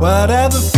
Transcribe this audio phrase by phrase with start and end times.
[0.00, 0.77] Whatever.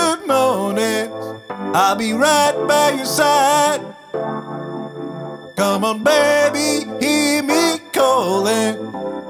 [1.73, 3.79] I'll be right by your side.
[4.11, 8.75] Come on, baby, hear me calling.